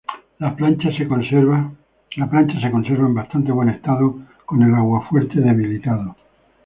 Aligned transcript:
La 0.39 0.55
plancha 0.55 0.89
se 0.97 1.07
conserva 1.07 1.69
en 2.17 3.13
bastante 3.13 3.51
buen 3.51 3.69
estado 3.69 4.19
con 4.47 4.63
el 4.63 4.73
aguafuerte 4.73 5.39
debilitado. 5.39 6.15